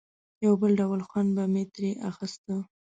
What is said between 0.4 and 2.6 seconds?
یو بل ډول خوند به مې ترې اخیسته.